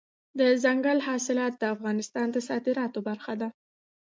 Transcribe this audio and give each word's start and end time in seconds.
دځنګل 0.39 0.99
حاصلات 1.07 1.53
د 1.57 1.63
افغانستان 1.75 2.27
د 2.31 2.37
صادراتو 2.47 2.99
برخه 3.07 3.33
ده. 3.41 3.49